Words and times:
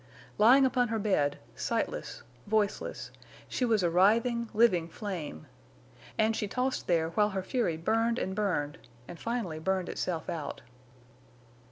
Lying 0.39 0.65
upon 0.65 0.87
her 0.87 0.97
bed, 0.97 1.37
sightless, 1.55 2.23
voiceless, 2.47 3.11
she 3.47 3.65
was 3.65 3.83
a 3.83 3.89
writhing, 3.91 4.49
living 4.51 4.89
flame. 4.89 5.45
And 6.17 6.35
she 6.35 6.47
tossed 6.47 6.87
there 6.87 7.09
while 7.09 7.29
her 7.29 7.43
fury 7.43 7.77
burned 7.77 8.17
and 8.17 8.33
burned, 8.33 8.79
and 9.07 9.19
finally 9.19 9.59
burned 9.59 9.89
itself 9.89 10.27
out. 10.27 10.63